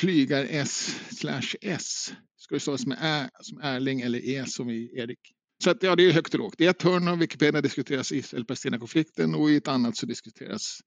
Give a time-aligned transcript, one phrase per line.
[0.00, 2.12] flygar S slash S.
[2.36, 5.18] Ska det stavas med Ä som Erling eller E som i Erik.
[5.64, 6.60] Så att, ja, det är högt och lågt.
[6.60, 10.80] I ett hörn av Wikipedia diskuteras Israel-Palestina-konflikten och i ett annat så diskuteras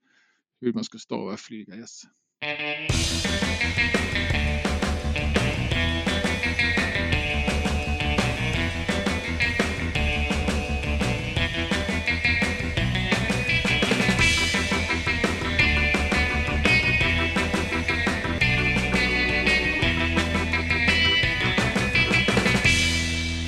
[0.61, 1.75] hur man ska stava flyga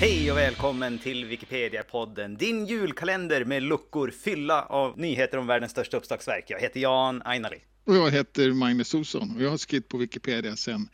[0.05, 5.98] Hej och välkommen till Wikipedia-podden, din julkalender med luckor fylla av nyheter om världens största
[5.98, 6.45] uppslagsverk.
[6.48, 7.58] Jag heter Jan Ainali.
[7.86, 10.90] Och jag heter Magnus Olsson och jag har skrivit på Wikipedia sedan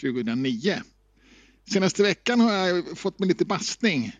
[0.00, 0.74] 2009.
[1.72, 4.12] Senaste veckan har jag fått mig lite bastning.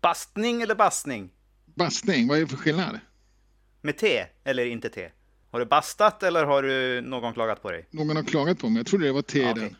[0.00, 1.30] Bastning eller bastning?
[1.74, 3.00] Bastning, vad är det för skillnad?
[3.80, 5.10] Med T eller inte T?
[5.50, 7.86] Har du bastat eller har du någon klagat på dig?
[7.90, 9.74] Någon har klagat på mig, jag trodde det var T Ja, ja, okej.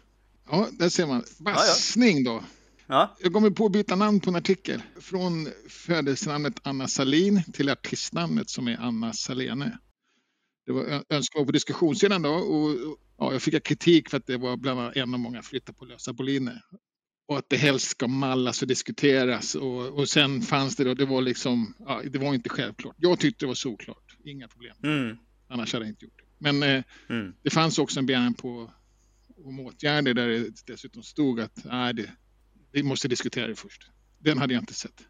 [0.50, 1.24] Ja, där ser man.
[1.38, 2.42] Bastning då.
[2.86, 4.82] Ja, Jag kommer på att byta namn på en artikel.
[5.00, 9.78] Från födelsenamnet Anna Salin till artistnamnet som är Anna Salene.
[10.66, 14.36] Det var önskemål på diskussionssidan då och och, ja, jag fick kritik för att det
[14.36, 16.62] var bland annat en av många flyttar på lösa boliner.
[17.28, 21.04] Och att det helst ska mallas och diskuteras och, och sen fanns det då, det
[21.04, 22.96] var liksom, ja, det var inte självklart.
[22.98, 24.76] Jag tyckte det var såklart, inga problem.
[24.84, 25.16] mm,
[25.48, 26.24] Annars hade jag inte gjort det.
[26.38, 27.34] Men eh, mm.
[27.42, 28.70] det fanns också en begäran på
[29.44, 32.10] om åtgärder där det dessutom stod att nej, det,
[32.74, 33.82] vi måste diskutera det först.
[34.18, 35.02] Den hade jag inte sett.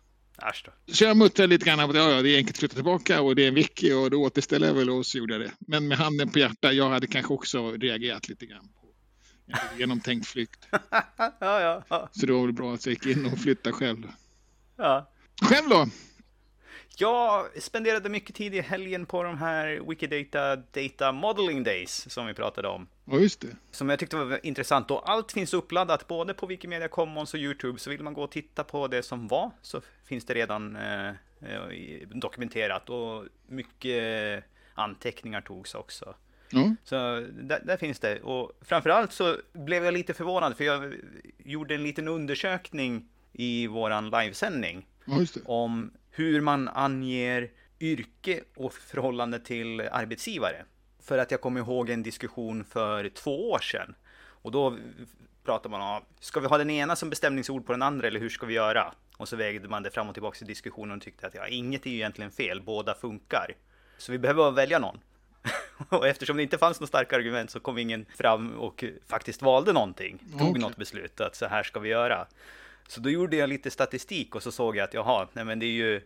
[0.65, 0.93] Då.
[0.93, 3.37] Så jag muttrade lite grann att ja, ja, det är enkelt att flytta tillbaka och
[3.37, 5.53] det är en wiki och då återställer jag väl och så gjorde jag det.
[5.59, 8.87] Men med handen på hjärtat, jag hade kanske också reagerat lite grann på
[9.73, 10.67] en genomtänkt flykt.
[10.71, 10.81] ja,
[11.41, 14.07] ja, ja, Så det var väl bra att jag gick in och flyttade själv.
[14.77, 15.11] ja.
[15.43, 15.89] Själv då?
[16.97, 22.35] Jag spenderade mycket tid i helgen på de här Wikidata Data Modeling Days som vi
[22.35, 22.87] pratade om.
[23.05, 23.57] Ja, just det.
[23.71, 27.79] Som jag tyckte var intressant och allt finns uppladdat både på Wikimedia Commons och Youtube
[27.79, 31.09] så vill man gå och titta på det som var så finns det redan eh,
[31.09, 34.45] eh, dokumenterat och mycket
[34.75, 36.15] anteckningar togs också.
[36.51, 36.95] Ja, Så
[37.33, 40.95] där, där finns det och framförallt så blev jag lite förvånad för jag
[41.39, 45.41] gjorde en liten undersökning i våran livesändning ja just det.
[45.45, 50.65] om hur man anger yrke och förhållande till arbetsgivare.
[51.03, 53.95] För att jag kommer ihåg en diskussion för två år sedan.
[54.17, 54.77] Och då
[55.45, 58.29] pratar man om, ska vi ha den ena som bestämningsord på den andra eller hur
[58.29, 58.93] ska vi göra?
[59.17, 61.87] Och så vägde man det fram och tillbaka i diskussionen och tyckte att ja, inget
[61.87, 63.55] är ju egentligen fel, båda funkar.
[63.99, 65.01] Så vi behöver välja någon.
[65.89, 69.73] och eftersom det inte fanns något starka argument så kom ingen fram och faktiskt valde
[69.73, 70.19] någonting.
[70.39, 70.63] Tog Okej.
[70.63, 72.27] något beslut att så här ska vi göra.
[72.89, 75.67] Så då gjorde jag lite statistik och så såg jag att jaha, nej men det
[75.67, 76.01] är ju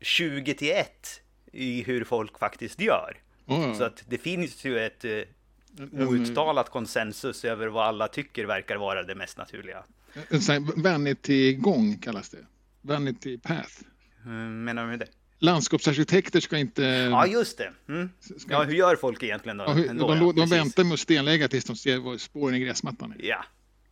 [0.00, 1.20] 20 till 1
[1.52, 3.16] i hur folk faktiskt gör.
[3.46, 3.74] Ja.
[3.74, 5.10] Så att det finns ju ett eh,
[5.78, 9.84] En- outtalat konsensus över vad alla tycker verkar vara det mest naturliga.
[10.30, 12.46] Här vanity-gång kallas det.
[12.80, 13.72] Vanity path.
[14.24, 15.06] Hur menar du med det?
[15.38, 16.82] Landskapsarkitekter ska inte...
[16.82, 17.72] Ja, just det.
[17.88, 18.10] Mm.
[18.38, 19.64] ska Ja, hur gör folk egentligen då?
[19.64, 22.60] Ja, hur- Ändå, de, ja, de, väntar med att stenlägga tills de ser spåren i
[22.60, 23.26] gräsmattan är.
[23.26, 23.44] Ja,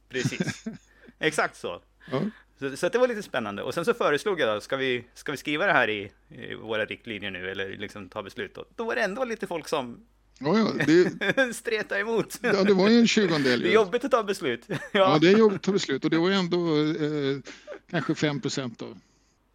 [0.09, 0.65] precis.
[1.19, 1.83] Exakt så.
[2.11, 2.23] Ja.
[2.59, 3.63] Så, så det var lite spännande.
[3.63, 6.55] Och sen så föreslog jag då, ska vi, ska vi skriva det här i, i
[6.55, 8.59] våra riktlinjer nu eller liksom ta beslut?
[8.59, 10.07] Och då var det ändå lite folk som
[10.43, 12.39] Ja, ja, det, stretade emot.
[12.43, 13.61] ja, det var ju en tjugondel.
[13.61, 14.65] Det är jobbigt att ta beslut.
[14.69, 17.53] Ja, Ja, det är jobbigt att ta beslut och det var ju ändå eh,
[17.91, 18.87] kanske 5 procent då.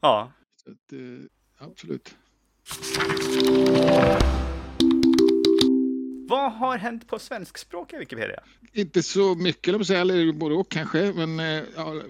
[0.02, 0.32] ja.
[0.66, 2.16] Att, eh, absolut.
[6.28, 8.40] Vad har hänt på svenskspråkiga Wikipedia?
[8.74, 11.14] Inte så mycket, eller både och kanske.
[11.16, 12.02] Men eh, ja,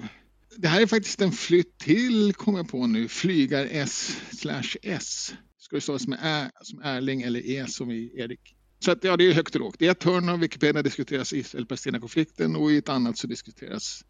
[0.57, 3.07] det här är faktiskt en flytt till, kommer jag på nu.
[3.07, 5.33] Flygar S slash S.
[5.57, 8.55] Ska det stavas med Ä som Erling eller E som i Erik.
[8.79, 9.81] Så att, ja, det är högt och lågt.
[9.81, 14.05] I ett hörn av Wikipedia diskuteras Israel-Palestina-konflikten och i ett annat så diskuteras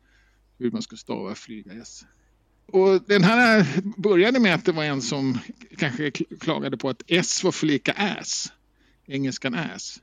[0.60, 2.06] hur man ska stava flyga S.
[2.68, 3.66] Och den här
[3.98, 5.40] började med att det var en som
[5.78, 8.52] kanske klagade på att S var för lika ass.
[9.08, 10.02] Engelskan ass.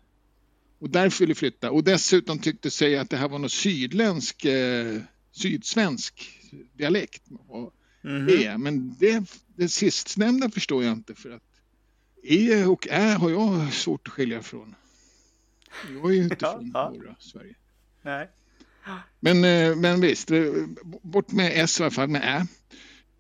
[0.78, 1.70] Och därför ville flytta.
[1.70, 5.00] Och dessutom tyckte sig att det här var någon sydländsk, eh,
[5.32, 6.41] sydsvensk
[6.72, 7.22] dialekt.
[7.49, 8.28] Och Mhm.
[8.28, 9.25] E, men det,
[9.56, 11.43] det sistnämnda förstår jag inte för att
[12.22, 14.75] E och Ä har jag svårt att skilja från.
[15.93, 16.90] Jag är ju inte Ja, från ja.
[16.90, 17.54] norra Sverige.
[18.02, 18.28] Nej.
[19.20, 20.44] Men, eh, men visst, eh,
[21.02, 22.46] bort med S i alla fall, med Ä.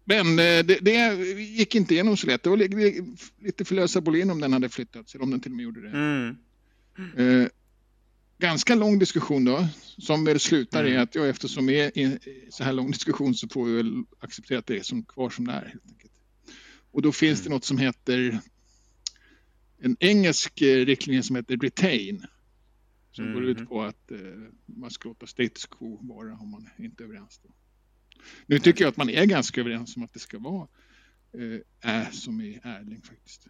[0.04, 2.42] Men eh, det, det gick inte igenom så lätt.
[2.42, 5.52] Det var li- lite för lösa bolin om den hade flyttats, eller om den till
[5.52, 5.88] och med gjorde det.
[5.88, 6.36] Mm.
[8.42, 9.66] Ganska lång diskussion då,
[9.98, 11.02] som väl slutar i Mm.
[11.02, 12.18] att ja, eftersom det är en
[12.50, 15.46] så här lång diskussion så får vi väl acceptera att det är som kvar som
[15.46, 15.64] det är.
[15.66, 16.12] Helt enkelt.
[16.90, 17.56] Och då finns det Mm.
[17.56, 18.40] något som heter
[19.78, 22.26] en engelsk eh, riktlinje som heter retain.
[23.12, 24.18] Som går ut på att eh,
[24.66, 27.40] man ska låta status quo vara om man inte är överens.
[27.42, 27.50] Då.
[28.46, 30.68] Nu tycker jag att man är ganska överens om att det ska vara
[31.82, 33.46] eh, ä som i Erling faktiskt.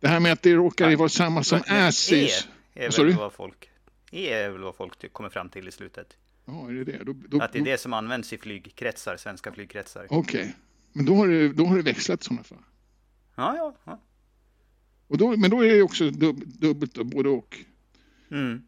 [0.00, 2.48] Det här med att det råkar vara samma som äsis.
[2.74, 3.70] E är väl vad folk,
[4.10, 6.16] e är väl vad folk kommer fram till i slutet.
[6.44, 7.04] Ja, är det det?
[7.04, 10.06] Då, då, att det är det som används i flygkretsar, svenska flygkretsar.
[10.10, 10.52] Okej, okay.
[10.92, 12.58] men då har, det, då har det växlat i sådana fall.
[13.34, 13.76] Ja, ja.
[13.84, 14.00] ja.
[15.08, 17.56] Och då, men då är det också dub, dubbelt, då, både och.
[18.30, 18.62] Mm.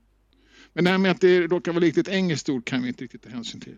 [0.72, 3.22] Men det här med att det råkar vara riktigt engelskt ord kan vi inte riktigt
[3.22, 3.76] ta hänsyn till.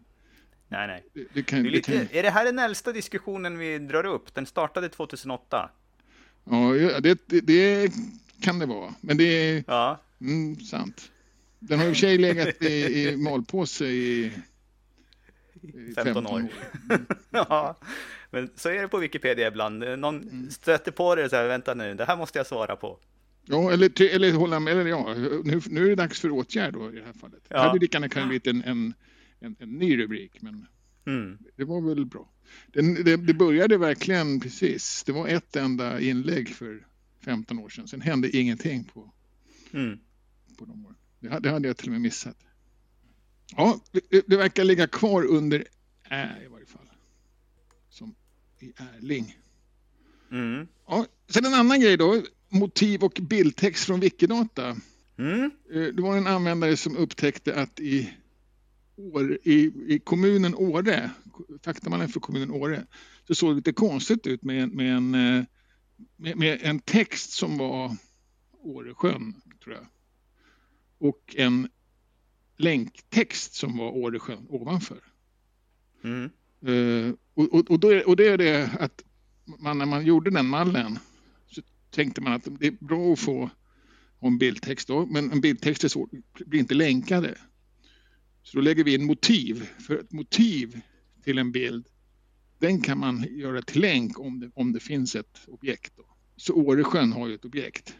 [0.68, 1.04] Nej, nej.
[1.12, 2.18] Det, det kan, det är, lite, det kan...
[2.18, 4.34] är det här den äldsta diskussionen vi drar upp?
[4.34, 5.70] Den startade 2008.
[6.44, 7.92] Ja, det, det
[8.40, 8.94] kan det vara.
[9.00, 10.00] Men det är ja.
[10.20, 11.10] mm, sant.
[11.60, 14.32] Den har i och för sig legat i, i malpåse i,
[15.62, 16.48] i 15, år.
[17.30, 17.78] ja,
[18.30, 19.78] men så är det på Wikipedia ibland.
[19.78, 20.50] Någon mm.
[20.50, 22.98] stöter på det och säger vänta nu, det här måste jag svara på.
[23.44, 24.72] Ja, eller, eller hålla med.
[24.72, 25.14] Eller ja,
[25.44, 27.42] nu, nu är det dags för åtgärd då, i det här fallet.
[27.48, 27.56] Ja.
[27.56, 28.94] Det hade lika gärna blivit en, en,
[29.40, 30.66] en, en, ny rubrik, men
[31.06, 31.38] mm.
[31.56, 32.32] det var väl bra.
[32.66, 35.04] Det, det, det, började verkligen precis.
[35.04, 36.86] Det var ett enda inlägg för
[37.24, 37.88] 15 år sedan.
[37.88, 39.12] Sen hände ingenting på,
[39.72, 39.98] mm.
[40.58, 40.96] på de åren.
[41.20, 42.36] Det, det hade jag till och med missat.
[43.56, 45.64] Ja, det, det verkar ligga kvar under
[46.10, 46.90] Ä i varje fall.
[47.88, 48.14] Som
[48.58, 49.36] i Erling.
[50.30, 50.68] Mm.
[50.86, 54.76] Ja, sen en annan grej då motiv och bildtext från Wikidata.
[55.18, 55.50] Mm.
[55.72, 58.12] Eh, det var en användare som upptäckte att i,
[58.96, 61.10] år, i, i kommunen Åre,
[61.64, 62.86] faktamallen för kommunen Åre,
[63.26, 65.44] så såg det lite konstigt ut med, med, en, eh,
[66.16, 67.96] med, med en text som var
[68.62, 69.34] Åresjön,
[69.64, 69.86] tror jag.
[71.00, 71.68] Och en
[72.56, 75.00] länktext som var Åresjön ovanför.
[76.04, 76.30] Mm.
[76.66, 79.04] Uh, och, och, och, då, och det är det att
[79.58, 80.98] man, när man gjorde den mallen
[81.90, 83.50] tänkte man att det är bra att få
[84.20, 86.08] en bildtext då, men en bildtext är så,
[86.46, 87.38] blir inte länkade.
[88.42, 90.80] Så då lägger vi in motiv, för ett motiv
[91.24, 91.86] till en bild,
[92.58, 95.92] den kan man göra till länk om det, om det finns ett objekt.
[95.96, 96.04] Då.
[96.36, 97.96] Så Åresjön har ju ett objekt.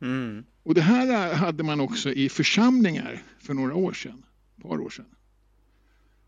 [0.00, 0.44] Mm.
[0.62, 4.24] Och det här hade man också i församlingar för några år sedan,
[4.62, 5.06] par år sedan.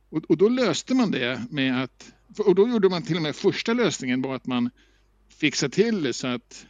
[0.08, 3.36] Och, och då löste man det med att, och då gjorde man till och med
[3.36, 4.70] första lösningen var att man
[5.28, 6.66] fixade till det så att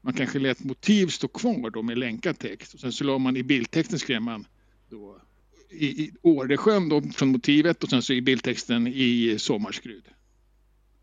[0.00, 3.36] man kanske lät motiv stå kvar då med länkad text och sen så la man
[3.36, 4.46] i bildtexten skrev man
[4.90, 5.20] då
[5.70, 10.04] i, i Åresjön då från motivet och sen så i bildtexten i Sommarskrud.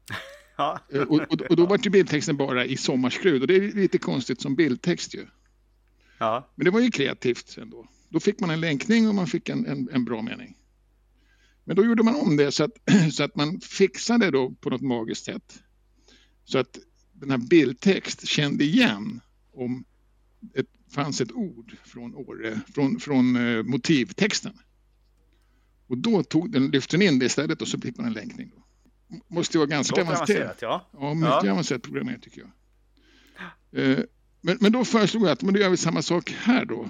[0.59, 0.79] Ja.
[0.94, 3.97] Eh, och, och, och, då var ju bildtexten bara i Sommarskrud och det är lite
[3.97, 5.27] konstigt som bildtext ju.
[6.17, 6.50] Ja.
[6.56, 7.88] Men det var ju kreativt ändå.
[8.09, 10.57] Då fick man en länkning och man fick en, en, en bra mening.
[11.63, 12.71] Men då gjorde man om det så att,
[13.13, 15.63] så att man fixade då på något magiskt sätt.
[16.44, 16.79] Så att
[17.13, 19.21] den här bildtext kände igen
[19.53, 19.85] om
[20.39, 24.53] det fanns ett ord från, Åre, från, från eh, motivtexten.
[25.88, 28.51] Och då tog den, lyfte den in det istället och så fick man en länkning.
[28.56, 28.63] Då.
[29.27, 30.57] Måste vara ganska avancerat.
[30.61, 30.89] Ja.
[30.91, 31.51] ja, mycket ja.
[31.51, 32.51] avancerat programmering tycker jag.
[33.83, 34.00] Eh,
[34.41, 36.89] men, men då föreslog jag att men då gör vi samma sak här då.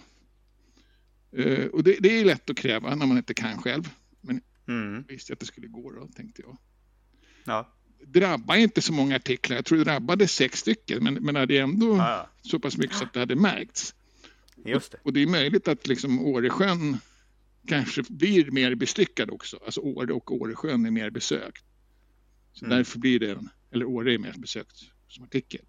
[1.37, 3.89] Eh, och det, det är lätt att kräva när man inte kan själv.
[4.21, 4.93] Men mm.
[5.07, 6.57] jag visste att det skulle gå då, tänkte jag.
[7.43, 7.75] Ja
[8.05, 9.55] drabbar inte så många artiklar.
[9.55, 12.29] Jag tror det drabbade sex stycken men, men det är ändå ja.
[12.41, 13.95] så pass mycket så att det hade märkts.
[14.65, 14.97] Just det.
[14.97, 16.97] Och, och det är möjligt att liksom Åresjön
[17.67, 19.59] kanske blir mer bestyckad också.
[19.65, 21.65] Alltså Åre och Åresjön är mer besökt.
[22.59, 22.77] Så mm.
[22.77, 25.61] därför blir den, eller Åre är mer besökt som artikel.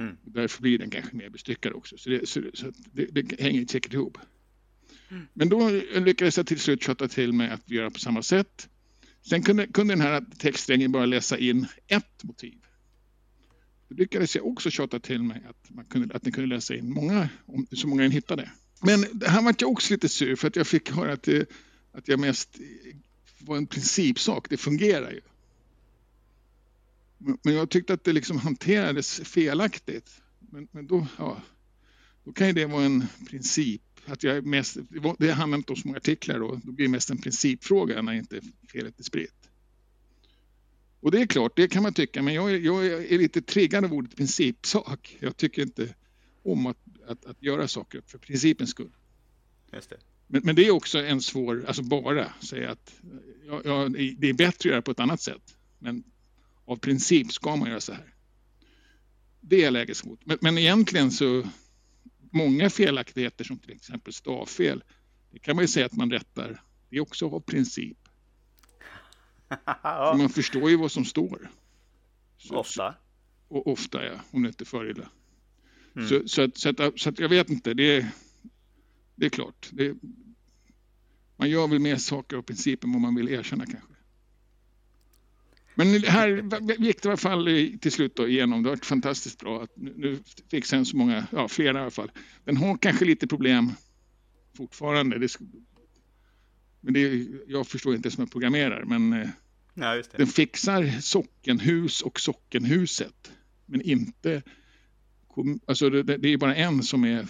[0.00, 0.16] Mm.
[0.24, 1.98] Därför blir den kanske mer bestyckad också.
[1.98, 4.18] Så det, så, så det, det hänger säkert ihop.
[5.08, 5.26] Mm.
[5.32, 8.68] Men då lyckades jag till slut tjata till mig att göra på samma sätt.
[9.22, 12.58] Sen kunde, kunde den här textsträngen bara läsa in ett motiv.
[13.88, 16.90] Då lyckades jag också tjata till mig att, man kunde, att den kunde läsa in
[16.92, 18.50] många, om, så många den hittade.
[18.82, 21.50] Men här var jag också lite sur för att jag fick höra att, det,
[21.92, 22.58] att jag mest
[23.38, 24.50] var en principsak.
[24.50, 25.20] Det fungerar ju.
[27.18, 30.22] Men jag tyckte att det liksom hanterades felaktigt.
[30.38, 31.42] Men, men då, ja,
[32.24, 34.76] då kan ju det vara en princip att jag mest,
[35.18, 38.12] det handlar inte om så många artiklar då, då blir det mest en principfråga när
[38.12, 38.40] inte
[38.72, 39.50] felet är spritt.
[41.00, 43.92] Och det är klart, det kan man tycka, men jag, jag är lite triggad av
[43.92, 45.16] ordet principsak.
[45.20, 45.94] Jag tycker inte
[46.42, 48.90] om att, att, att göra saker för principens skull.
[49.72, 49.96] Just det.
[50.26, 52.94] Men, men, det är också en svår, alltså bara säga att
[53.46, 55.56] ja, ja, det är bättre att göra på ett annat sätt.
[55.78, 56.04] Men
[56.68, 58.14] av princip ska man göra så här.
[59.40, 60.26] Det är mot.
[60.26, 61.48] Men, men egentligen så
[62.32, 64.84] många felaktigheter som till exempel stavfel,
[65.30, 67.98] det kan man ju säga att man rättar, det är också av princip.
[69.64, 70.14] ja.
[70.18, 71.50] Man förstår ju vad som står.
[72.38, 72.94] Så, ofta.
[73.48, 75.10] Och ofta ja, om det inte för illa.
[75.96, 76.08] Mm.
[76.08, 78.10] Så, så, att, så, att, så att jag vet inte, det är,
[79.14, 79.68] det är klart.
[79.72, 79.96] Det,
[81.36, 83.97] man gör väl mer saker av princip än vad man vill erkänna kanske.
[85.78, 86.28] Men här
[86.78, 87.44] gick det i alla fall
[87.80, 88.62] till slut då igenom.
[88.62, 89.62] Det har varit fantastiskt bra.
[89.62, 90.18] Att nu
[90.50, 92.10] fick sen så många, ja flera i alla fall.
[92.44, 93.72] Den har kanske lite problem
[94.56, 95.18] fortfarande.
[95.18, 95.38] Det,
[96.80, 98.84] men det, jag förstår inte som jag programmerar.
[98.84, 99.28] Men eh,
[99.74, 103.32] ja, den fixar sockenhus och sockenhuset.
[103.66, 104.42] Men inte...
[105.66, 107.26] Alltså det, det är bara en som är,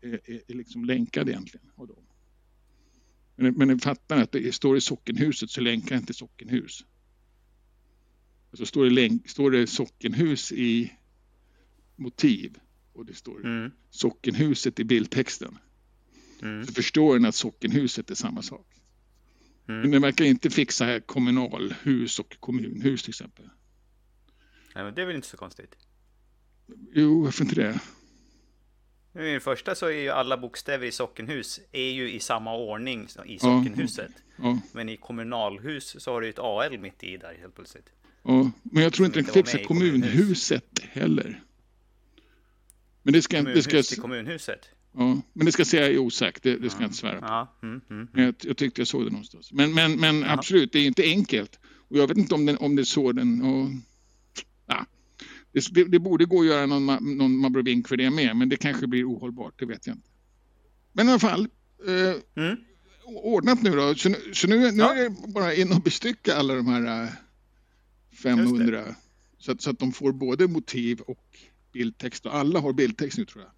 [0.00, 1.66] är, är liksom länkad egentligen.
[1.76, 2.06] Av dem.
[3.36, 6.84] Men, men fattar att det står i sockenhuset så länkar inte sockenhus.
[8.52, 10.92] Alltså står det, står det sockenhus i
[11.96, 12.58] motiv
[12.92, 13.70] och det står mm.
[13.90, 15.58] sockenhuset i bildtexten.
[16.42, 16.66] Mm.
[16.66, 18.66] Så förstår den att sockenhuset är samma sak.
[19.68, 19.80] Mm.
[19.80, 23.50] Men den verkar inte fixa kommunalhus och kommunhus till exempel.
[24.74, 25.76] Nej, men det är väl inte så konstigt?
[26.92, 27.80] Jo, varför inte det?
[29.14, 33.08] I det första så är ju alla bokstäver i sockenhus är ju i samma ordning
[33.26, 34.12] i sockenhuset.
[34.36, 34.60] Ja, ja.
[34.72, 37.92] Men i kommunalhus så har du ett AL mitt i där helt plötsligt.
[38.22, 41.42] Ja, men jag tror inte den fixar kommunhuset heller.
[43.02, 44.68] Men det ska, kommunhus det ska, till kommunhuset?
[44.94, 47.26] Ja, men det ska säga osagt, det, det ska jag inte svära på.
[47.26, 48.24] Ja, mm, mm, mm.
[48.24, 49.52] Jag, jag, tyckte jag såg det någonstans.
[49.52, 51.58] Men, men, men absolut, det är inte enkelt.
[51.88, 53.42] Och jag vet inte om, den, om det är så den...
[53.42, 53.70] Och,
[54.66, 54.86] ja,
[55.52, 58.86] det, det, borde gå att göra någon, någon mabrobink för det med, men det kanske
[58.86, 60.08] blir ohållbart, det vet jag inte.
[60.92, 61.48] Men i alla fall,
[61.86, 62.56] eh, mm.
[63.06, 63.94] ordnat nu då.
[63.94, 64.94] Så, så nu, nu ja.
[64.94, 67.08] är det bara in och bestycka alla de här
[68.22, 68.84] 500.
[69.38, 71.38] Så att, så att de får både motiv och
[71.72, 72.26] bildtext.
[72.26, 73.52] Och alla har bildtext nu tror jag.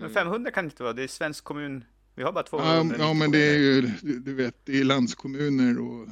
[0.00, 1.84] Men 500 kan det inte vara, det är svensk kommun.
[2.14, 2.96] Vi har bara 200.
[2.98, 6.08] Ja, ja men det är ju, du vet, det är landskommuner och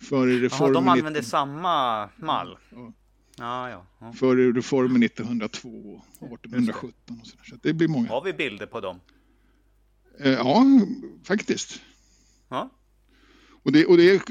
[0.00, 0.74] före reformen.
[0.74, 1.30] Ja, de använder 19...
[1.30, 2.58] samma mall.
[2.70, 2.92] Ja.
[3.38, 4.12] Ja, ja, ja.
[4.12, 7.44] Före reformen 1902 och 1817 och sådär.
[7.44, 8.08] Så det blir många.
[8.08, 9.00] Har vi bilder på dem?
[10.18, 10.64] Eh, ja,
[11.24, 11.82] faktiskt.
[12.48, 12.70] Ja.
[13.62, 14.22] Och det, och det är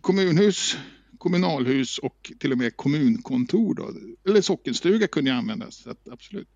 [0.00, 0.78] kommunhus
[1.26, 3.74] kommunalhus och till och med kommunkontor.
[3.74, 3.92] Då.
[4.30, 6.48] Eller sockenstuga kunde ju användas, så att, absolut.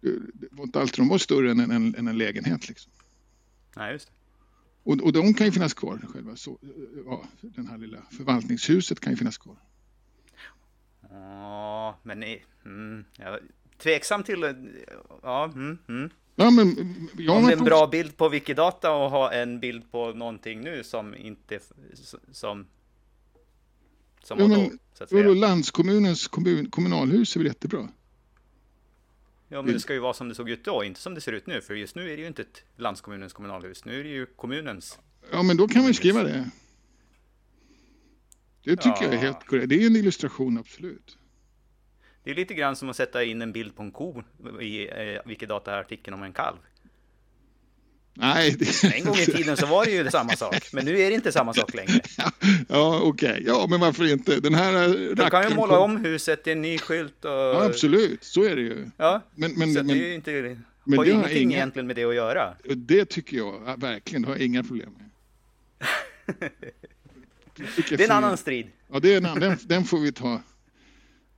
[0.00, 2.68] Det var inte alltid de var större än en, än en lägenhet.
[2.68, 2.92] Liksom.
[3.76, 4.12] Nej, just det.
[4.82, 6.36] Och, och de kan ju finnas kvar själva.
[6.36, 6.58] Så,
[7.06, 9.56] ja, den här lilla förvaltningshuset kan ju finnas kvar.
[11.10, 12.44] Ja, men nej.
[12.64, 13.38] Mm, jag
[13.78, 14.54] tveksam till...
[15.22, 16.10] Ja, mm, mm.
[16.34, 16.68] Ja, men,
[17.30, 20.84] Om det är en bra bild på Wikidata och ha en bild på någonting nu
[20.84, 21.60] som inte
[22.32, 22.66] som
[24.26, 25.34] som ja, men, så att säga.
[25.34, 27.88] Landskommunens kommun, kommunalhus är väl jättebra?
[29.48, 31.32] Ja, men det ska ju vara som det såg ut då, inte som det ser
[31.32, 31.60] ut nu.
[31.60, 33.84] För just nu är det ju inte ett landskommunens kommunalhus.
[33.84, 34.98] Nu är det ju kommunens.
[35.32, 36.50] Ja, men då kan man skriva det.
[38.64, 39.04] Det tycker ja.
[39.04, 39.68] jag är helt korrekt.
[39.68, 41.18] Det är en illustration, absolut.
[42.24, 44.22] Det är lite grann som att sätta in en bild på en ko
[44.60, 46.58] i eh, Wikidata-artikeln om en kalv.
[48.16, 48.56] Nej.
[48.58, 48.84] Det...
[48.84, 51.32] En gång i tiden så var det ju samma sak, men nu är det inte
[51.32, 52.00] samma sak längre.
[52.68, 53.30] Ja, okej.
[53.30, 53.42] Okay.
[53.46, 54.40] Ja, men varför inte?
[54.40, 57.30] Den här Du kan ju måla om huset, är en ny skylt och...
[57.30, 58.24] Ja, absolut.
[58.24, 58.90] Så är det ju.
[58.96, 60.56] Ja, men, men, så men, det är ju inte...
[60.84, 61.56] Men har det ingenting inga...
[61.56, 62.54] egentligen med det att göra.
[62.64, 65.06] Det tycker jag verkligen, det har jag inga problem med.
[67.88, 68.66] det är en annan strid.
[68.92, 70.40] Ja, det är en annan, den, den får vi ta.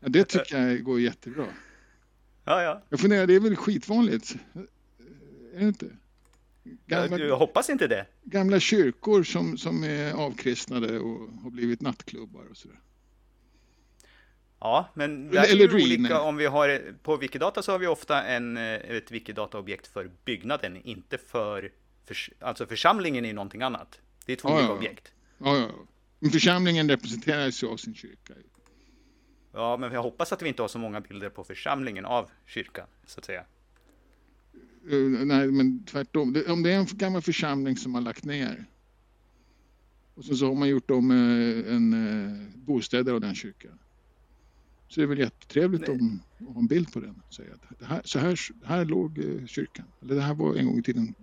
[0.01, 1.47] Ja, det tycker jag går jättebra.
[2.45, 2.83] Ja, ja.
[2.89, 4.37] Jag funderar, det är väl skitvanligt?
[5.55, 5.87] Är det inte?
[6.87, 8.07] Gamla, jag hoppas inte det.
[8.23, 12.81] Gamla kyrkor som, som är avkristnade och har blivit nattklubbar och sådär.
[14.61, 18.25] Ja, men det är eller olika om vi har på Wikidata så har vi ofta
[18.25, 21.73] en, eh, ett Wikidata-objekt för byggnaden, inte för,
[22.07, 24.01] för alltså församlingen är någonting annat.
[24.27, 24.77] Det är två ja, olika ja.
[24.77, 25.13] objekt.
[25.39, 25.69] Ja, ja.
[26.19, 28.35] Men församlingen representeras ju av sin kyrka.
[29.53, 32.87] Ja, men jag hoppas att vi inte har så många bilder på församlingen av kyrkan,
[33.07, 33.45] så att säga.
[34.93, 36.43] Uh, nej, men tvärtom.
[36.49, 38.67] om det är en gammal församling som har lagt ner
[40.15, 43.79] och så, så har man gjort om uh, en uh, bostäder av den kyrkan.
[44.89, 47.23] Så det är väl jättetrevligt om, att ha en bild på den.
[47.31, 49.85] Säga att här, så här, här låg kyrkan.
[50.03, 51.15] Eller det här var en gång i tiden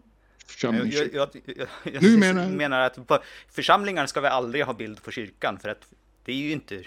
[0.46, 0.92] församlingen.
[0.92, 2.50] Jag, jag, jag, jag nu menar...
[2.50, 5.88] menar att församlingar ska vi aldrig ha bild på kyrkan för att
[6.26, 6.84] det är ju inte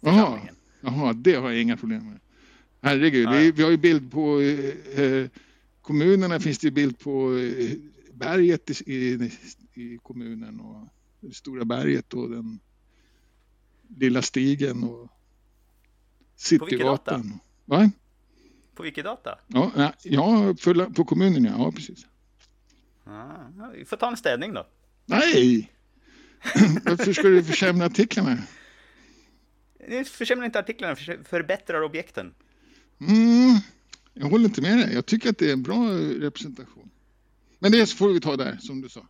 [0.00, 0.54] församlingen.
[0.80, 2.20] Jaha, det har jag inga problem med.
[2.80, 3.30] Herregud, ja.
[3.30, 5.26] Vi, vi, har ju bild på eh,
[5.82, 7.76] kommunerna finns det bild på eh,
[8.12, 9.32] berget i, i,
[9.74, 10.88] i kommunen och
[11.20, 12.60] det stora berget och den
[13.96, 15.10] lilla stigen och
[16.36, 17.40] Citygatan.
[17.64, 17.90] Va?
[18.74, 19.38] På Wikidata?
[19.46, 22.06] Ja, ja på, på kommunen ja, ja precis.
[23.04, 24.66] Ah, vi får ta en städning då.
[25.06, 25.72] Nej!
[26.84, 28.38] Varför ska du försämra artiklarna?
[30.06, 32.34] Försämra inte artiklarna, förbättrar objekten.
[33.00, 33.58] Mm,
[34.14, 34.94] Jag håller inte med dig.
[34.94, 35.88] Jag tycker att det är en bra
[36.20, 36.90] representation.
[37.58, 39.06] Men det får vi ta där, som du sa.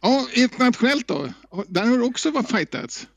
[0.00, 1.28] Ja, internationellt då?
[1.66, 3.08] Där har det också varit fightats.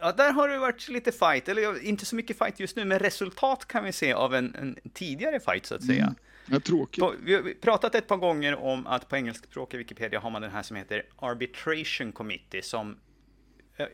[0.00, 2.98] Ja, där har det varit lite fight, eller inte så mycket fight just nu, men
[2.98, 6.02] resultat kan vi se av en, en tidigare fight så att säga.
[6.02, 6.14] Mm.
[6.50, 7.04] Ja, tråkigt.
[7.20, 10.62] Vi har pratat ett par gånger om att på engelskspråkiga Wikipedia har man den här
[10.62, 12.96] som heter Arbitration Committee som
[13.76, 13.86] eh,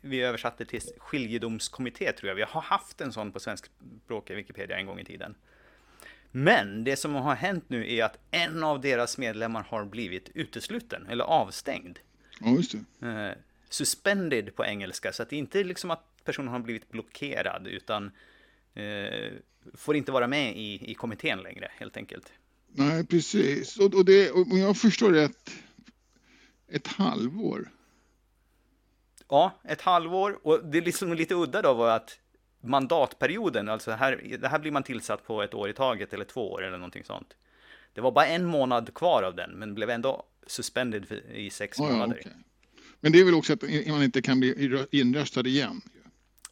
[0.00, 2.36] vi översatte till skiljedomskommitté tror jag.
[2.36, 5.34] Vi har haft en sån på svenskspråkiga Wikipedia en gång i tiden.
[6.30, 11.06] Men det som har hänt nu är att en av deras medlemmar har blivit utesluten
[11.06, 11.98] eller avstängd.
[12.40, 13.08] Ja, just det.
[13.08, 13.34] Eh,
[13.68, 18.10] suspended på engelska, så att det inte är liksom att personen har blivit blockerad, utan
[19.74, 22.32] får inte vara med i, i kommittén längre, helt enkelt.
[22.72, 23.76] Nej, precis.
[23.76, 25.50] Och, och, det, om jag förstår rätt,
[26.68, 27.70] ett halvår?
[29.28, 30.38] Ja, ett halvår.
[30.42, 32.18] Och det är liksom lite udda då var att
[32.60, 36.52] mandatperioden, alltså här, det här blir man tillsatt på ett år i taget eller två
[36.52, 37.36] år eller någonting sånt.
[37.92, 41.92] Det var bara en månad kvar av den, men blev ändå suspended i sex oh,
[41.92, 42.20] månader.
[42.24, 42.42] Ja, okay.
[43.00, 45.80] Men det är väl också att man inte kan bli inröstad igen?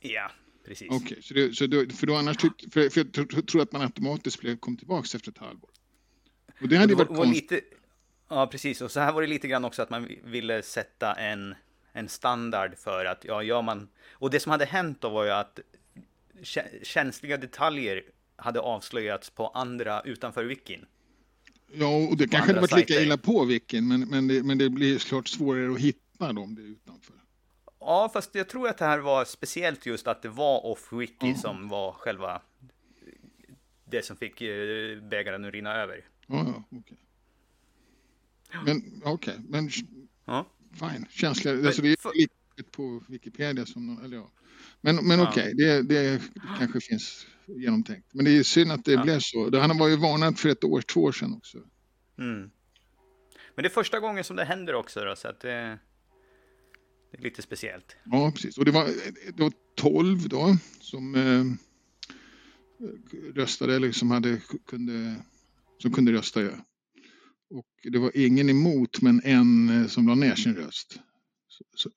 [0.01, 0.31] Ja,
[0.69, 0.89] precis.
[0.91, 1.35] Okej, okay, så,
[1.67, 4.77] det, så för då annars tyck, för, för jag tror att man automatiskt blev, kom
[4.77, 5.71] tillbaka efter ett halvår.
[6.61, 7.51] Och det hade det var, varit konstigt.
[7.51, 7.67] Lite,
[8.29, 8.81] ja, precis.
[8.81, 11.55] Och så här var det lite grann också att man ville sätta en,
[11.93, 13.89] en standard för att, ja, gör man...
[14.11, 15.61] Och det som hade hänt då var ju att
[16.83, 18.03] känsliga detaljer
[18.37, 20.87] hade avslöjats på andra utanför wikin.
[21.73, 24.71] Ja, och det kanske hade varit lika illa på wikin, men, men, det, men det
[24.71, 27.15] blir såklart svårare att hitta dem det utanför.
[27.81, 31.37] Ja, fast jag tror att det här var speciellt just att det var off-wiki mm.
[31.37, 32.43] som var själva
[33.85, 36.05] det som fick eh, bägaren att rinna över.
[36.27, 36.79] Ja, ja.
[36.79, 36.97] Okay.
[38.65, 39.71] Men okej, okay, men
[40.25, 40.47] ja.
[40.73, 41.07] fine.
[41.11, 44.31] Känsliga, alltså det är lika på Wikipedia som, eller ja.
[44.81, 45.29] Men, men ja.
[45.29, 46.23] okej, okay, det, det
[46.59, 48.15] kanske finns genomtänkt.
[48.15, 49.03] Men det är synd att det ja.
[49.03, 49.59] blev så.
[49.61, 51.59] Han var ju varnad för ett år, två år sedan också.
[52.19, 52.51] Mm.
[53.55, 55.79] Men det är första gången som det händer också då, så att det,
[57.11, 57.97] det är lite speciellt.
[58.05, 58.59] Ja, precis.
[58.59, 58.87] Och det var,
[59.37, 61.45] det var 12 då som eh,
[63.35, 65.15] röstade eller som hade, kunde,
[65.79, 66.43] som kunde rösta.
[66.43, 66.51] Ja.
[67.51, 71.01] Och det var ingen emot, men en eh, som la ner sin röst.
[71.49, 71.91] Så, så,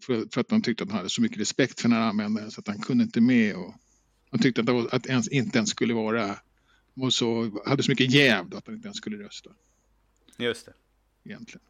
[0.00, 2.50] för, för, att de tyckte att han hade så mycket respekt för den här användaren
[2.50, 3.56] så att han kunde inte med.
[3.56, 3.74] Och,
[4.30, 6.38] han tyckte att, det var, att ens, inte ens skulle vara,
[6.96, 9.50] och så, hade så mycket jäv att han inte ens skulle rösta.
[10.38, 10.72] Just det.
[11.24, 11.67] Egentligen.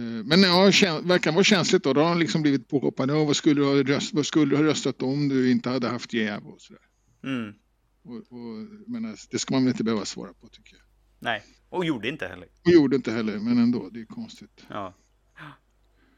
[0.00, 0.64] Eh, men ja,
[1.02, 1.92] verkar vara känsligt då.
[1.92, 3.10] Då har han liksom blivit påhoppad.
[3.10, 5.88] Ja, vad, skulle du ha röst, vad skulle du ha röstat om du inte hade
[5.88, 6.82] haft jäv och sådär.
[7.24, 7.54] Mm.
[8.02, 10.82] Och, och, men det ska man väl inte behöva svara på tycker jag.
[11.18, 12.48] Nej, och gjorde inte heller.
[12.64, 14.64] Och gjorde inte heller, men ändå, det är konstigt.
[14.68, 14.94] Ja.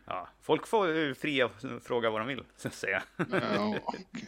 [0.07, 1.51] Ja, folk får fria
[1.85, 3.03] fråga vad de vill, så att säga.
[3.31, 4.01] Ja, okay.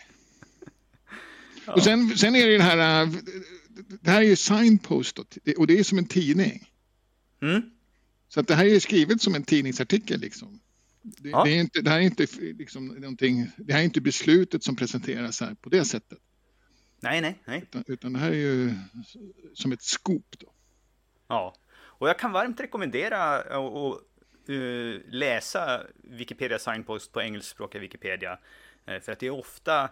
[1.66, 1.72] ja.
[1.72, 3.08] Och sen, sen är det den här,
[4.00, 5.18] det här är ju signpost
[5.58, 6.70] och det är som en tidning.
[7.42, 7.73] Mm.
[8.34, 10.60] Så att det här är skrivet som en tidningsartikel liksom.
[11.02, 11.44] Det, ja.
[11.44, 14.76] det är inte, det här är inte liksom någonting, det här är inte beslutet som
[14.76, 16.18] presenteras här på det sättet.
[17.00, 17.62] Nej, nej, nej.
[17.62, 18.74] Utan, utan det här är ju
[19.54, 20.52] som ett skop då.
[21.28, 24.00] Ja, och jag kan varmt rekommendera att
[24.48, 28.38] uh, läsa Wikipedia Signpost på engelskspråkiga Wikipedia.
[28.90, 29.90] Uh, för att det är ofta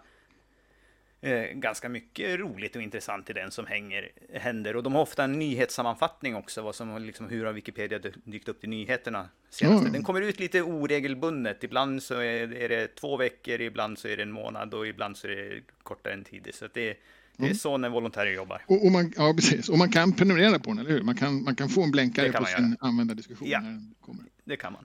[1.23, 4.77] eh, ganska mycket roligt och intressant i den som hänger, händer.
[4.77, 8.65] Och de har ofta en nyhetssammanfattning också, vad som, liksom, hur har Wikipedia dykt upp
[8.65, 9.81] i nyheterna senaste.
[9.81, 9.93] Mm.
[9.93, 11.65] Den kommer ut lite oregelbundet.
[11.65, 15.17] Ibland så är, är, det två veckor, ibland så är det en månad och ibland
[15.17, 16.49] så är det kortare än tid.
[16.53, 16.97] Så det, det
[17.37, 17.55] är mm.
[17.55, 18.63] så när volontärer jobbar.
[18.67, 19.69] Och, och, man, ja, precis.
[19.69, 21.03] Och man kan prenumerera på den, eller hur?
[21.03, 24.25] Man kan, man kan få en blänkare på sin användardiskussion ja, när den kommer.
[24.45, 24.85] det kan man.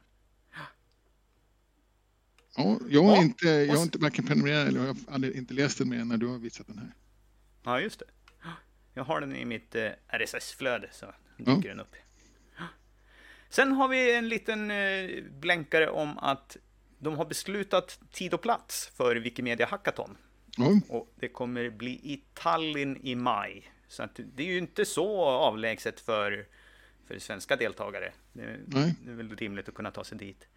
[2.57, 5.77] Ja, jag har, ja, inte, jag har inte varken prenumererat eller jag har inte läst
[5.77, 6.93] den mer när du har visat den här.
[7.63, 8.05] Ja, just det.
[8.93, 11.05] Jag har den i mitt eh, RSS-flöde så
[11.37, 11.69] dyker ja.
[11.69, 11.95] den upp.
[13.49, 16.57] Sen har vi en liten eh, blänkare om att
[16.99, 20.17] de har beslutat tid och plats för Wikimedia Hackathon.
[20.57, 20.79] Ja.
[20.89, 23.71] Och det kommer bli i Tallinn i maj.
[23.87, 26.47] Så att det är ju inte så avlägset för,
[27.07, 28.11] för svenska deltagare.
[28.33, 28.79] Det, det
[29.11, 30.47] är väl rimligt att kunna ta sig dit.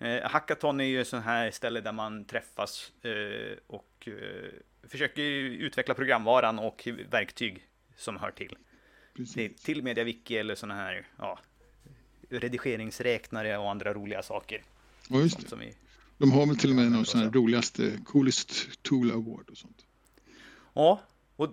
[0.00, 5.94] Eh, hackathon är ju sån här ställe där man träffas eh, och eh, försöker utveckla
[5.94, 8.56] programvaran och verktyg som hör till.
[9.16, 9.62] Precis.
[9.62, 11.38] Till MediaWiki eller såna här ja,
[12.28, 14.62] redigeringsräknare och andra roliga saker.
[15.08, 15.48] Ja, just det.
[15.48, 15.74] Som vi,
[16.18, 19.86] De har väl till och med någon sån här roligaste, coolest tool award och sånt.
[20.74, 21.00] Ja,
[21.36, 21.50] och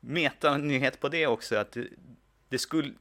[0.00, 1.76] meta-nyhet på det också att
[2.48, 2.92] det skulle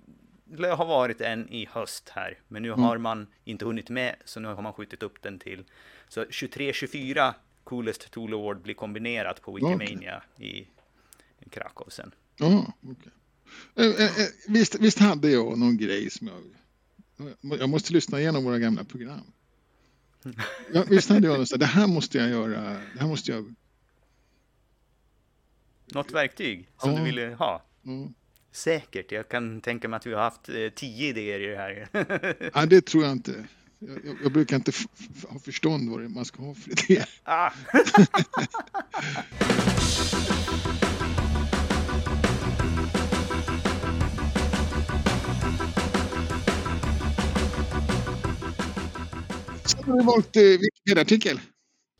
[0.53, 2.79] skulle ha varit en i höst här, men nu Mm.
[2.83, 5.63] har man inte hunnit med, så nu har man skjutit upp den till.
[6.07, 7.33] Så 23-24
[7.63, 10.67] Coolest Tool Award blir kombinerat på Wikimania i
[11.49, 12.11] Krakow sen.
[12.37, 13.11] Ja, okej.
[13.75, 16.43] Eh, eh, eh, visst, visst hade jag någon grej som jag...
[17.59, 19.21] Jag måste lyssna igenom våra gamla program.
[20.73, 22.61] Ja, visst hade jag här, det här måste jag göra,
[22.93, 23.55] det här måste jag...
[25.85, 26.97] Något verktyg som Ja.
[26.97, 27.63] du ville ha?
[27.81, 28.07] Ja.
[28.51, 31.87] Säkert, jag kan tänka mig att vi har haft eh, tio idéer i det här.
[32.55, 33.47] Nej, det tror jag inte.
[33.79, 34.71] Jag, jag, jag brukar inte
[35.29, 37.05] ha förstånd vad det är man ska ha för idé.
[37.23, 37.51] ah.
[49.65, 51.39] Sen har vi valt eh, Wikipedia-artikel.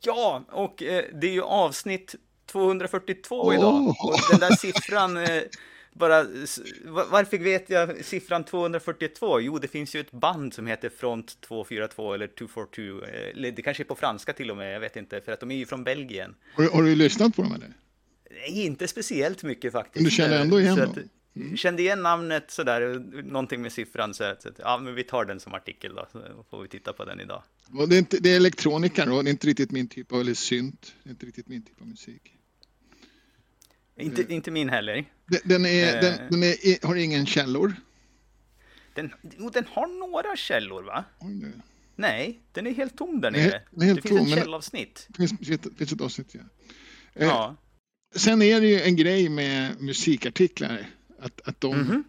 [0.03, 2.15] Ja, och eh, det är ju avsnitt
[2.51, 3.55] 242 Åh.
[3.55, 3.87] idag.
[3.87, 5.43] Och den där siffran, eh,
[5.93, 6.23] bara,
[7.11, 9.39] varför vet jag siffran 242?
[9.41, 13.05] Jo, det finns ju ett band som heter Front 242 eller 242.
[13.05, 15.39] eh, Eller det kanske är på franska till och med, jag vet inte, för att
[15.39, 16.35] de är ju från Belgien.
[16.53, 17.73] Har, du- har du lyssnat på dem eller?
[18.31, 19.95] Nej, inte speciellt mycket faktiskt.
[19.95, 20.89] Men du känner ändå igen dem?
[20.91, 22.81] att- Kände igen namnet sådär,
[23.23, 26.61] någonting med siffran så att, ja men vi tar den som artikel då, så får
[26.61, 27.43] vi titta på den idag.
[27.73, 30.19] Och det, är inte, det är elektronika då, det är inte riktigt min typ av,
[30.21, 32.33] eller synt, det är inte riktigt min typ av musik.
[33.99, 35.05] Inte, inte min heller.
[35.27, 36.01] Den, den, är, Eh.
[36.01, 37.73] den, den är, har ingen källor.
[38.93, 39.13] Den,
[39.53, 41.05] den har några källor va?
[41.19, 41.51] Oj.
[41.95, 43.61] Nej, den är helt tom där nere.
[43.71, 45.05] det finns tom, ett källavsnitt.
[45.09, 46.41] Det finns, finns, ett avsnitt, ja.
[47.13, 47.55] Eh, Ja.
[48.15, 50.89] Sen är det ju en grej med musikartiklar.
[51.19, 52.03] Att, att de, Mhm.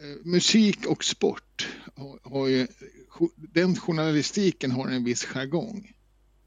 [0.00, 2.66] eh, musik och sport har, har ju,
[3.36, 5.92] den journalistiken har en viss jargong.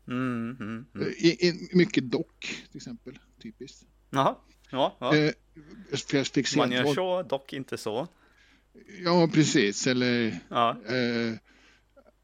[0.07, 1.07] Mm, mm, mm.
[1.17, 3.83] I, i, mycket dock till exempel, typiskt.
[4.09, 4.35] Jaha.
[4.71, 5.15] Ja, ja.
[5.15, 5.33] Eh,
[6.57, 8.07] Man gör så, dock inte så.
[9.03, 9.87] Ja, precis.
[9.87, 10.69] Eller Ja.
[10.87, 11.33] eh,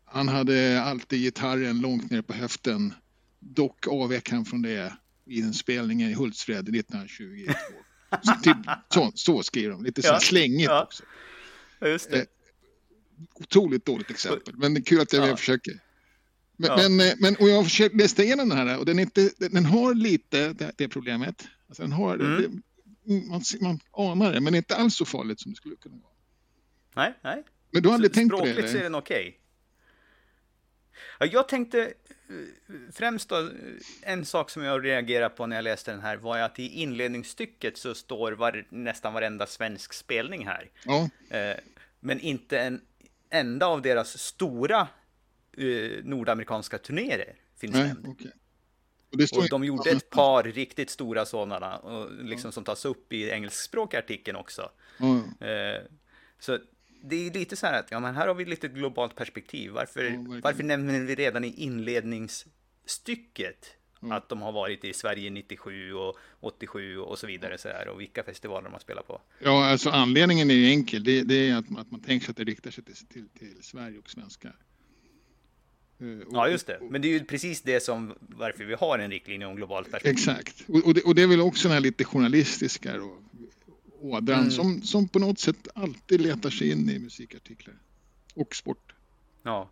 [0.05, 2.93] han hade alltid gitarren långt ner på höften.
[3.39, 4.93] Dock avvek han från det
[5.25, 7.53] i en spelning i Hultsfred 1922.
[8.23, 8.57] Så, typ,
[8.89, 10.83] så, så skriver de, lite så Ja, slängigt ja.
[10.83, 11.03] också.
[11.81, 12.17] Just det.
[12.19, 12.25] Eh,
[13.35, 15.37] Otroligt dåligt exempel, men det är kul att jag Ja.
[15.37, 15.79] försöker.
[16.57, 16.89] Men, Ja.
[16.89, 19.31] men, eh, men, och jag har försökt läsa igenom den här och den, är inte,
[19.37, 21.47] den har lite det, det problemet.
[21.67, 22.41] Alltså den har, Mm.
[22.41, 26.11] det, man, man anar det, men inte alls så farligt som det skulle kunna vara.
[26.95, 27.43] Nej, nej.
[27.71, 28.51] Men du har aldrig tänkt på det?
[28.51, 29.39] Språkligt så är den okej.
[31.19, 31.93] Ja, jag tänkte eh,
[32.93, 33.49] främst då, eh,
[34.01, 37.77] en sak som jag reagerade på när jag läste den här var att i inledningsstycket
[37.77, 40.69] så står var, nästan varenda svensk spelning här.
[40.85, 41.09] Ja,
[41.99, 42.81] men inte en
[43.29, 44.87] enda av deras stora
[45.57, 48.07] eh, nordamerikanska turnéer finns nej, nämnd.
[48.07, 48.31] okej.
[49.33, 53.29] Och Och de gjorde ett par riktigt stora sådana, och liksom som tas upp i
[53.29, 54.69] engelskspråkiga artikeln också.
[54.99, 55.15] Ja.
[55.47, 55.81] Eh,
[56.39, 56.59] Så
[57.03, 59.71] det är lite så här att, ja men här har vi lite globalt perspektiv.
[59.71, 60.41] Varför, verkligen.
[60.41, 63.65] varför nämner vi redan i inledningsstycket
[64.01, 64.17] Mm.
[64.17, 68.01] att de har varit i Sverige 97 och 87 och så vidare så här, och
[68.01, 69.21] vilka festivaler de har spelat på?
[69.39, 71.03] ja, alltså anledningen är ju enkel.
[71.03, 73.29] Det, det är att, man- att man tänker sig att det riktar sig till, till,
[73.29, 74.55] till Sverige och svenskar.
[75.99, 76.79] Och- Ja, just det.
[76.89, 80.11] Men det är ju precis det som varför vi har en riktlinje om globalt perspektiv.
[80.29, 80.63] Exakt.
[80.67, 83.17] Och, och, det, och det är väl också den här lite journalistiska då,
[84.01, 84.51] ådran Mm.
[84.51, 87.75] som, som på något sätt alltid letar sig in i musikartiklar.
[88.35, 88.93] Och sport.
[89.43, 89.69] Ja.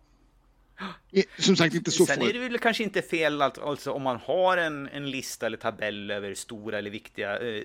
[1.38, 4.16] Som sagt, inte så Sen är det väl kanske inte fel att, alltså, om man
[4.24, 7.64] har en, en lista eller tabell över stora eller viktiga, eh,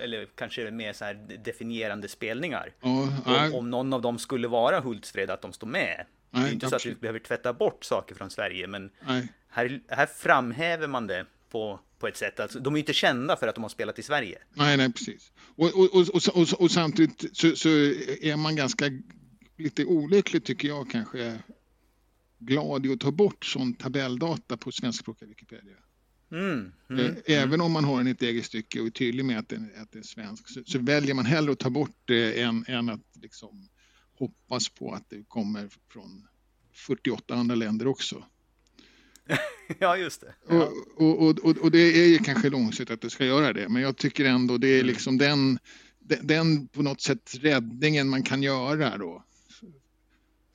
[0.00, 2.72] eller kanske mer så här definierande spelningar.
[2.80, 3.08] Ja,
[3.46, 6.04] Om, om någon av dem skulle vara Hultsfred, att de står med.
[6.34, 7.00] Det är Nej, inte så att vi absolut.
[7.00, 9.28] behöver tvätta bort saker från Sverige, men nej.
[9.48, 12.40] här, här framhäver man det på, på ett sätt.
[12.40, 14.38] Alltså, de är inte kända för att de har spelat i Sverige.
[14.54, 15.32] Nej, nej, precis.
[15.56, 18.84] Och, och, och, och, och, samtidigt så, så är man ganska
[19.56, 21.38] lite olycklig tycker jag kanske
[22.38, 25.76] glad i att ta bort sån tabelldata på svenskspråkiga Wikipedia.
[26.32, 29.24] Mm, Eh, mm, Även om man har en i ett eget stycke och är tydlig
[29.24, 31.96] med att den, att den är svensk så, så väljer man hellre att ta bort
[32.04, 33.68] det än, än att liksom
[34.18, 36.26] hoppas på att det kommer från
[36.72, 38.24] 48 andra länder också.
[39.78, 40.34] ja, just det.
[40.48, 40.70] Ja.
[40.96, 43.82] Och, och, och, och det är ju kanske långsiktigt att det ska göra det, men
[43.82, 44.86] jag tycker ändå det är Mm.
[44.86, 45.58] liksom den,
[46.22, 49.24] den, på något sätt räddningen man kan göra då.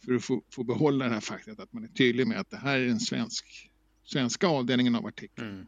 [0.05, 2.57] För att få, få behålla det här faktumet att man är tydlig med att det
[2.57, 3.69] här är den svensk,
[4.05, 5.49] svenska avdelningen av artikeln.
[5.49, 5.65] Mm.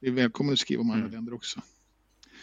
[0.00, 1.12] Det är välkommen att skriva om andra Mm.
[1.12, 1.60] länder också.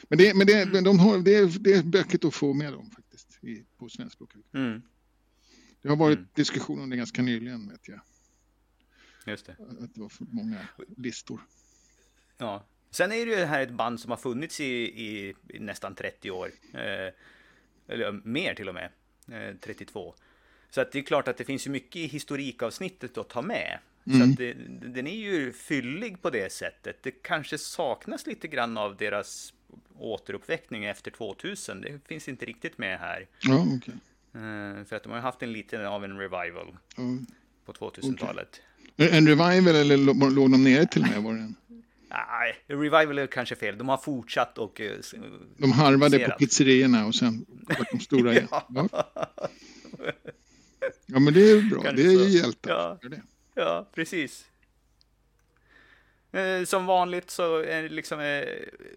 [0.09, 2.91] Men, det, men, det, de har, det, är, det är bökigt att få med dem
[2.91, 3.08] faktiskt
[3.41, 4.41] i, på svenskspråkiga.
[4.53, 4.81] Mm,
[5.81, 6.29] Det har varit Mm.
[6.33, 7.99] diskussion om det ganska nyligen vet jag.
[9.25, 9.51] just det.
[9.81, 10.57] Att det var för många
[10.97, 11.41] listor.
[12.37, 12.65] Ja.
[12.91, 14.65] Sen är det ju det här ett band som har funnits i,
[15.05, 16.51] i, i nästan 30 år.
[16.73, 17.13] Eh,
[17.87, 18.91] eller mer till och med.
[19.31, 20.15] eh, 32.
[20.69, 23.79] Så att det är klart att det finns ju mycket i historikavsnittet att ta med.
[24.05, 24.19] Mm.
[24.19, 27.03] Så att det, den är ju fyllig på det sättet.
[27.03, 29.53] Det kanske saknas lite grann av deras
[29.97, 31.81] återuppväckning efter 2000.
[31.81, 33.27] Det finns inte riktigt med här.
[33.41, 33.93] Ja, okej.
[34.33, 37.03] Eh, För att de har haft en liten av en revival Ja.
[37.65, 38.61] på 2000-talet.
[38.97, 41.23] En revival eller lå- låg de nere till och med?
[41.23, 41.55] Var det en?
[42.09, 43.77] Nej, revival är kanske fel.
[43.77, 44.81] De har fortsatt och...
[44.81, 44.91] eh,
[45.57, 46.37] De harvade på Serat.
[46.39, 47.45] pizzerierna och sen
[47.79, 48.47] vart de stora igen.
[48.69, 48.87] Ja.
[51.05, 51.19] Ja.
[51.19, 51.81] men det är bra.
[51.83, 52.71] Kanske Det är ju hjältar.
[52.71, 52.99] Ja.
[53.55, 54.45] Ja, precis.
[56.31, 58.43] Eh, Som vanligt så är liksom eh,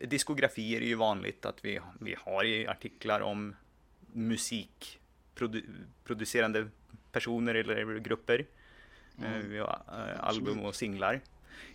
[0.09, 3.55] diskografier är ju vanligt att vi, vi har i artiklar om
[4.13, 6.69] musikproducerande
[7.13, 8.47] personer eller grupper.
[9.23, 11.21] Eh, Vi har eh, album och singlar.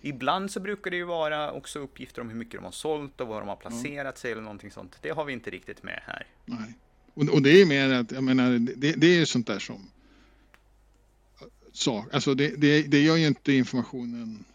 [0.01, 3.27] Ibland så brukar det ju vara också uppgifter om hur mycket de har sålt och
[3.27, 4.97] var de har placerat sig eller någonting sånt.
[5.01, 6.25] Det har vi inte riktigt med här.
[6.45, 6.73] Nej.
[7.13, 9.91] Och, och det är mer att, jag menar, det, det är ju sånt där som
[11.71, 12.13] sak.
[12.13, 14.45] Alltså det, det, det gör ju inte informationen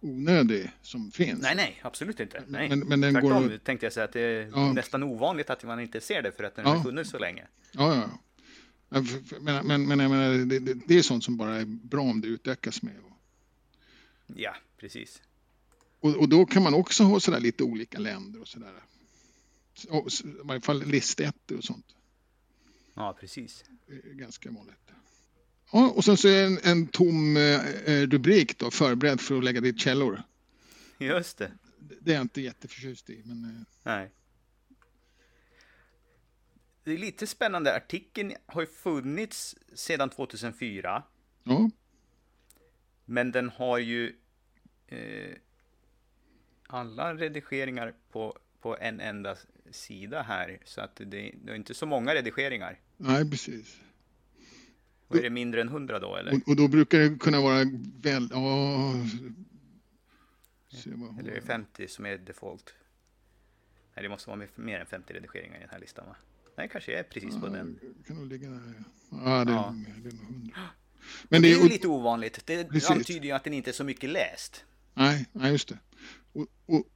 [0.00, 1.42] onödig som finns.
[1.42, 2.42] Nej, nej, absolut inte.
[2.46, 2.68] Nej.
[2.68, 3.58] Men, men den Tvärtom går...
[3.58, 4.72] tänkte jag säga att det är Ja.
[4.72, 6.74] nästan ovanligt att man inte ser det för att den Ja.
[6.74, 7.46] har funnits så länge.
[7.72, 8.10] Ja, ja.
[9.40, 12.20] Men, men, men jag menar, det, det, det är sånt som bara är bra om
[12.20, 12.94] det utökas med.
[14.26, 15.22] Ja, precis.
[16.00, 18.72] Och, och då kan man också ha sådär lite olika länder och sådär.
[19.82, 19.88] I
[20.42, 21.86] varje fall listettor och sånt.
[22.94, 23.64] Ja, precis.
[24.04, 24.90] Ganska vanligt.
[25.72, 29.44] Ja, och sen så är en, en tom eh, eh, rubrik då, förberedd för att
[29.44, 30.22] lägga dit källor.
[30.98, 31.52] Just det.
[32.00, 33.22] Det är jag inte jätteförtjust i.
[33.24, 34.10] Men, eh, Nej.
[36.84, 37.76] Det är lite spännande.
[37.76, 41.02] Artikeln har ju funnits sedan 2004,
[41.44, 41.70] ja,
[43.04, 44.16] men den har ju
[44.86, 45.34] eh,
[46.66, 49.36] alla redigeringar på, på en enda
[49.70, 52.80] sida här, så att det, det är inte så många redigeringar.
[52.96, 53.80] nej precis.
[55.08, 56.34] Och är det mindre än 100 då, eller?
[56.34, 57.64] Och, och då brukar det kunna vara
[58.00, 58.28] väl...
[58.32, 58.92] Ja,
[61.20, 62.74] Eller är det 50 som är default?
[63.96, 66.16] Nej, det måste vara mer- än 50 redigeringar i den här listan, va?
[66.56, 67.78] Nej, kanske är precis på den.
[67.82, 68.74] Ja, kan nog ligga där.
[69.10, 69.74] Ja, det, Ja.
[70.02, 70.56] det är nog hundra.
[70.56, 70.62] Men
[71.28, 71.68] Men det det är ju är...
[71.68, 72.42] lite ovanligt.
[72.46, 72.90] Det Precis.
[72.90, 74.64] antyder ju att den inte är så mycket läst.
[74.94, 75.78] Nej, nej, just det.
[76.36, 76.46] Och,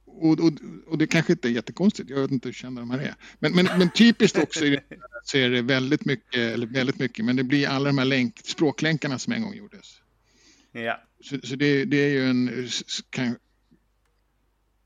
[0.05, 0.53] och, och,
[0.87, 2.09] och, det kanske inte är jättekonstigt.
[2.09, 3.15] Jag vet inte hur kända de här är.
[3.39, 4.83] Men, men, men typiskt också det
[5.23, 8.39] så är det väldigt mycket, eller väldigt mycket, men det blir alla de här länk,
[8.43, 10.01] språklänkarna som en gång gjordes.
[10.71, 12.69] Ja, Så, så det, det är ju en,
[13.09, 13.35] kan,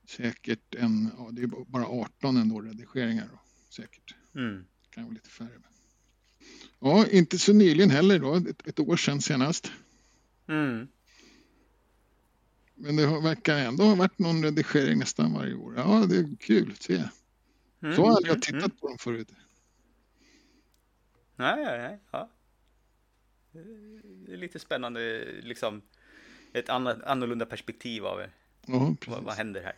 [0.09, 3.39] säkert en, ja, det är bara 18 ändå redigeringar då,
[3.69, 4.15] säkert.
[4.35, 4.65] mm.
[4.89, 5.49] kan vara lite färre.
[6.79, 9.71] Ja, inte så nyligen heller då, ett, ett år sedan senast.
[10.47, 10.87] Mm.
[12.75, 15.73] Men det verkar ändå ha varit någon redigering nästan varje år.
[15.77, 17.03] Ja, det är kul att se.
[17.83, 17.95] Mm.
[17.95, 18.77] Så har jag mm, tittat mm.
[18.81, 19.31] på dem förut.
[21.35, 21.99] Nej, nej, nej.
[22.11, 22.29] Ja.
[24.25, 25.81] Det är lite spännande, liksom
[26.53, 28.21] ett annorlunda perspektiv av
[28.65, 29.75] Ja, vad, vad händer här.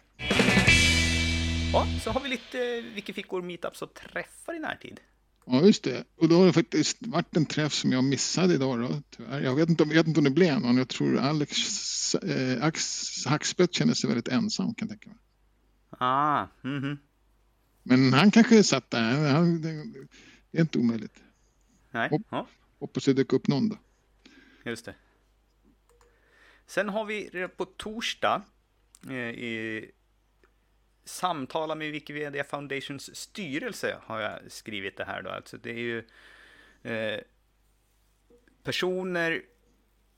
[1.74, 5.00] Ja, så har vi lite Wikifickor meetups och träffar i närtid.
[5.50, 6.04] Ja, just det.
[6.16, 9.42] Och då har det faktiskt varit en träff som jag missade idag då, tyvärr.
[9.42, 10.78] Jag vet inte, om- jag vet inte om det blev någon.
[10.78, 15.18] Jag tror Alex eh, Ax, Hackspett känner sig väldigt ensam kan jag tänka mig.
[15.90, 16.98] Ah, mhm.
[17.84, 19.32] Men han kanske satt där.
[19.34, 19.84] Han, det,
[20.52, 21.16] det är inte omöjligt.
[21.92, 22.22] Nej, Hopp.
[22.30, 22.48] ja,
[22.80, 23.78] Hoppas det dök upp någon då.
[24.66, 24.96] just det.
[26.68, 28.42] Sen har vi på torsdag
[29.10, 29.92] eh, i
[31.08, 35.30] samtala med Wikimedia Foundations styrelse har jag skrivit det här då.
[35.30, 36.04] Alltså det är ju
[36.84, 37.20] eh,
[38.64, 39.42] personer,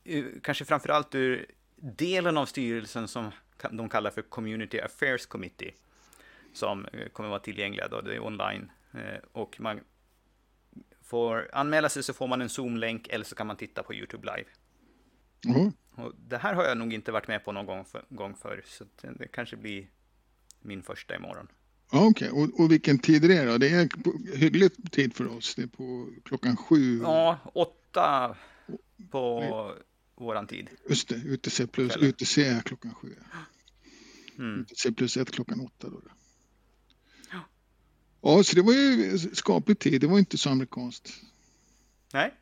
[0.04, 3.32] eh, kanske framförallt ur delen av styrelsen som
[3.72, 5.74] de kallar för Community Affairs Committee,
[6.54, 8.72] som eh, kommer vara tillgängliga då, det är online.
[8.94, 9.80] Eh, och man
[11.02, 14.36] får anmäla sig så får man en Zoom-länk eller så kan man titta på YouTube
[14.36, 14.50] live.
[15.42, 15.72] Jaha.
[15.96, 18.62] Och det här har jag nog inte varit med på någon gång, för, gång förr,
[18.66, 19.88] så det kanske blir
[20.62, 21.48] min första imorgon.
[21.92, 22.30] Ja, okej.
[22.30, 23.58] Och, och vilken tid är det då?
[23.58, 23.90] Det är
[24.38, 25.56] hyggligt tid för oss.
[25.56, 27.00] Det är på klockan sju.
[27.02, 28.36] Ja, åtta
[29.12, 29.76] på
[30.16, 30.70] våran tid.
[30.90, 31.98] Just det, UTC plus.
[31.98, 33.16] UTC klockan sju.
[34.38, 34.62] Mm.
[34.62, 36.02] UTC plus ett klockan åtta då.
[38.22, 40.02] Ja, så det var ju skaplig tid.
[40.02, 41.22] Det var inte så amerikanskt.
[42.14, 42.34] Nej.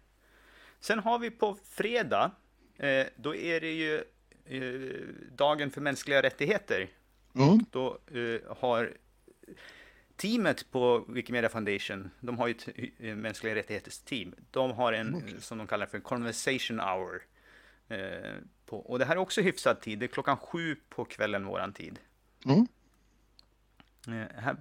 [0.79, 2.31] Sen har vi på fredag,
[2.77, 4.03] eh, då är det ju
[4.45, 4.91] eh,
[5.35, 6.89] dagen för mänskliga rättigheter.
[7.37, 8.93] Ja, Då eh, har
[10.15, 12.69] teamet på Wikimedia Foundation, de har ju ett
[12.99, 14.35] eh, mänskliga rättigheters team.
[14.51, 17.21] De har en eh, som de kallar för conversation hour.
[17.87, 18.33] Eh,
[18.65, 21.73] på, och det här är också hyfsad tid, det är klockan sju på kvällen våran
[21.73, 21.99] tid.
[22.43, 22.65] ja,
[24.07, 24.55] Eh, här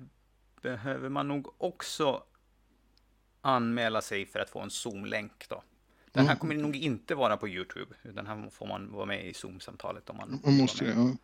[0.62, 2.22] behöver man nog också
[3.40, 5.62] anmäla sig för att få en Zoom-länk då.
[6.12, 9.34] Den här kommer nog inte vara på Youtube, utan här får man vara med i
[9.34, 10.90] Zoom-samtalet om man, man måste det.
[10.90, 11.16] Ja.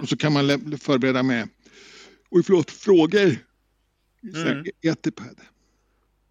[0.00, 1.48] Och så kan man förbereda med
[2.30, 3.36] oj förlåt, frågor.
[4.22, 4.64] Mm.
[4.82, 5.40] Etipad.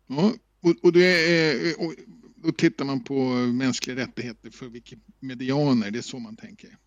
[0.07, 1.93] Ja, och, och, det är, och
[2.35, 6.77] då tittar man på mänskliga rättigheter för Wikimedianer, det är så man tänker.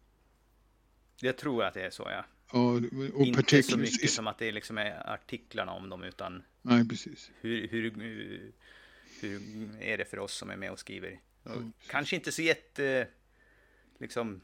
[1.21, 2.25] Jag tror att det är så, ja.
[2.53, 2.81] ja
[3.15, 7.31] och Inte så mycket som att det liksom är artiklarna om dem, utan Nej, precis.
[7.41, 7.91] Hur, hur,
[9.21, 11.21] hur är det för oss som är med och skriver?
[11.47, 11.73] Mm.
[11.87, 13.09] Kanske inte så jätte
[13.99, 14.41] liksom,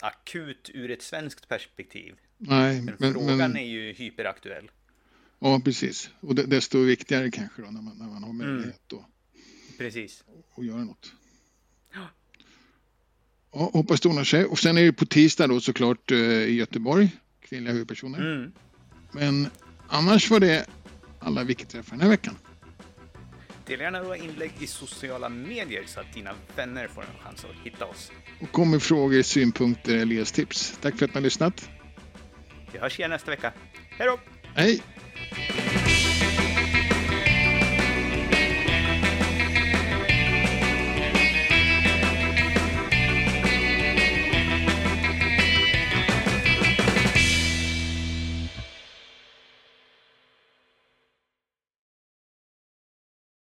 [0.00, 2.14] akut ur ett svenskt perspektiv.
[2.38, 3.56] Nej, men, men frågan men...
[3.56, 4.70] är ju hyperaktuell.
[5.38, 6.10] Ja, precis.
[6.20, 8.36] Och desto viktigare kanske då när man, när man har mm.
[8.36, 9.04] möjlighet mm.
[9.78, 10.24] Precis.
[10.56, 11.12] att göra något.
[11.94, 12.08] Ja.
[13.52, 14.44] ja hoppas det ordnar sig.
[14.44, 18.18] Och sen är det på tisdag då såklart eh, i Göteborg, kvinnliga huvudpersoner.
[18.18, 18.52] Mm.
[19.12, 19.48] Men
[19.88, 20.66] annars var det
[21.18, 22.34] alla Wiki-träffar den här veckan.
[23.66, 27.66] Dela gärna våra inlägg i sociala medier så att dina vänner får en chans att
[27.66, 28.12] hitta oss.
[28.40, 30.78] Och kom med frågor, synpunkter eller tips.
[30.80, 31.70] Tack för att ni har lyssnat.
[32.72, 33.52] Vi hörs igen nästa vecka.
[33.98, 34.18] Hej då!
[34.54, 34.82] Hej!